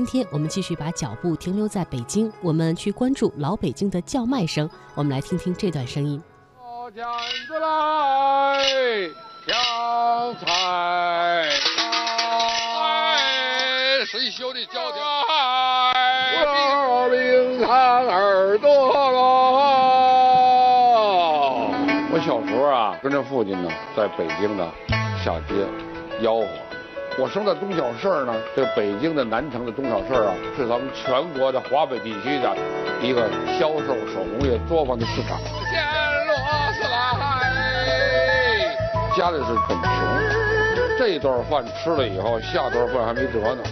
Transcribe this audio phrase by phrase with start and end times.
[0.00, 4.66] 今天我们继续把脚步停留在北京，我们去关注老北京的叫卖声。
[4.94, 6.22] 我们来听听这段声音。
[6.94, 7.04] 剪
[7.46, 8.64] 子来，
[9.46, 9.54] 香
[10.40, 10.46] 菜
[12.80, 14.98] 哎，谁修的脚底？
[16.88, 18.66] 我冰耳朵
[19.12, 19.18] 喽。
[22.10, 24.66] 我小时候啊，跟着父亲呢，在北京呢
[25.22, 25.66] 下街
[26.22, 26.46] 吆喝。
[27.20, 32.56] 我生在东小市呢，这北京的南城的东小市啊，是咱们全国的华北地区的
[33.02, 35.38] 一个销售手工业作坊的市场。
[35.38, 35.84] 见
[36.26, 36.34] 螺
[36.72, 38.74] 丝来，
[39.14, 39.92] 家里是很穷，
[40.98, 43.62] 这顿饭吃了以后，下顿饭还没辙呢。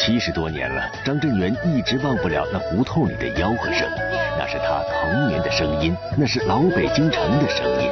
[0.00, 3.88] 七十多年了，张振元一直忘不了那胡同里的吆喝声，
[4.36, 7.88] 那是他童年的声音，那是老北京城的声音。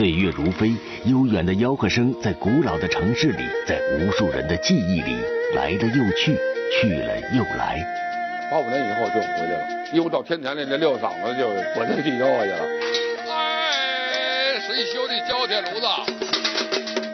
[0.00, 0.72] 岁月如飞，
[1.04, 5.14] 悠远的吆喝声在古老的城市里，在无数人的记忆里
[5.54, 6.38] 来了又去，
[6.72, 7.86] 去了又来。
[8.50, 12.64] 八五年以后就回来了，因为到天坛里那六嗓子就我就去吆喝去了。
[13.28, 15.86] 哎，谁修的焦铁炉子？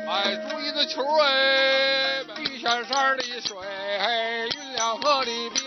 [0.06, 3.56] 买竹叶子球哎，玉泉山的水，
[4.54, 5.60] 运两河的冰，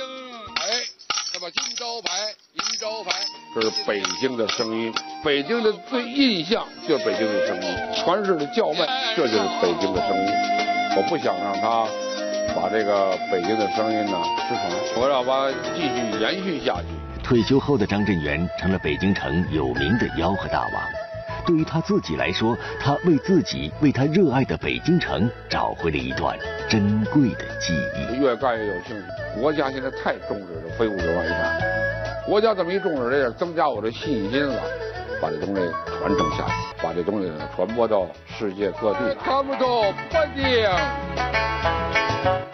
[0.55, 0.87] 哎，
[1.33, 2.33] 什么金招牌，
[2.79, 3.11] 招牌。
[3.53, 10.31] 这是北京的声音，北京的最印象就是北京的声音，传世的叫卖，这就是北京的声音。
[10.95, 11.85] 我不想让他
[12.55, 16.87] 把这个北京的声音呢失传，我要把它继续延续下去。
[17.21, 20.81] 退休后的张震元成了北京城有名的吆喝大王。
[21.45, 26.37] 对于他自己来说，他为自己、为他热爱的北京城找回了一段
[26.69, 28.19] 珍贵的记忆。
[28.19, 29.39] 越干越有兴趣。
[29.39, 31.61] 国家现在太重视这非物质文化遗产，
[32.29, 34.61] 国家这么一重视，这也增加我的信心了，
[35.19, 35.61] 把这东西
[35.97, 38.99] 传承下去，把这东西传播到世界各地。
[39.15, 40.69] 看不懂北京，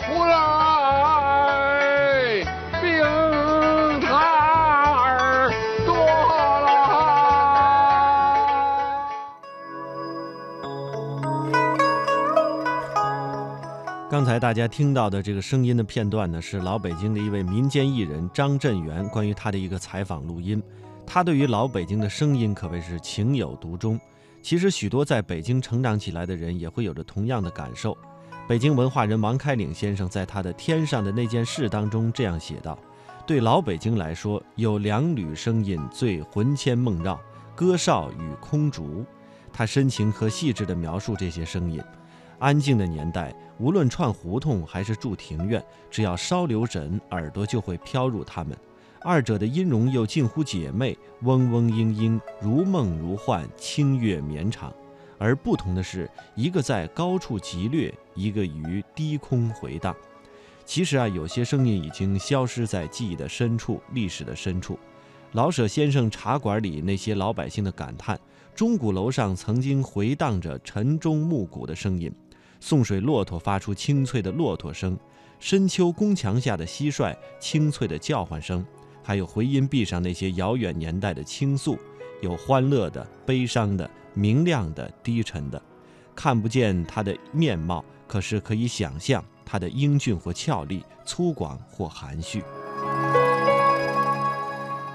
[0.08, 1.92] 不来
[2.81, 3.03] 冰
[4.00, 4.18] 糖
[4.96, 5.52] 耳
[5.86, 5.94] 朵
[14.08, 20.62] 刚才大家听到的这个声音的片段呢，是老北京的一位民间艺人张振元关于他的一个采访录音。
[21.08, 24.00] 他对于老北京的声音可谓是情有独钟。
[24.44, 27.98] 其实许多在北京成长起来的人也会有着同样的感受。
[28.48, 32.78] 北京文化人王开岭先生在他的《天上的那件事》当中这样写道
[33.26, 37.20] ：“对老北京来说，有两缕声音最魂牵梦绕，
[37.56, 39.04] 歌哨与空竹。”
[39.52, 41.82] 他深情和细致地描述这些声音。
[42.40, 48.57] 安静的年代，无论串胡同还是住庭院，只要稍留神，耳朵就会飘入它们。
[49.01, 54.74] 二者的音容又近乎姐妹，嗡嗡嘤嘤，如梦如幻，清越绵长。
[55.18, 59.95] 而不同的是，一个在高处急掠，一个于低空回荡。
[60.66, 64.78] 其实啊，有些声音已经消失在记忆的深处，历史的深处。
[65.31, 68.19] 老舍先生茶馆里那些老百姓的感叹，
[68.56, 72.12] 钟鼓楼上曾经回荡着晨钟暮鼓的声音。
[72.60, 74.98] 送水骆驼发出清脆的骆驼声，
[75.40, 78.66] 深秋宫墙下的蟋蟀清脆的叫唤声，
[79.04, 81.78] 还有回音壁上那些遥远年代的倾诉，
[82.22, 85.62] 有欢乐的、悲伤的、明亮的、低沉的，
[86.16, 92.44] 看不见他的面貌，可是可以想象他的英俊或俏丽、粗犷或含蓄。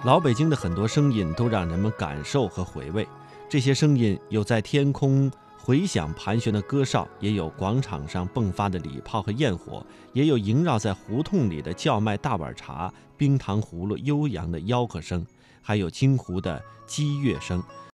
[0.05, 3.07] 老北京的很多声音都让人们感受和回味，
[3.51, 5.31] 这些声音有在天空。
[5.63, 15.25] 回响盘旋的歌哨，也有广场上迸发的礼炮和焰火，也有萦绕在胡同里的叫卖大碗茶、冰糖葫芦悠扬的吆喝声，
[15.61, 17.63] 还有京胡的激乐声。